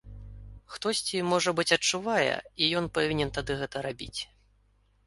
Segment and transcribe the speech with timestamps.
[0.75, 2.33] Хтосьці, можа быць, адчувае,
[2.65, 4.17] і ён павінен тады гэта рабіць.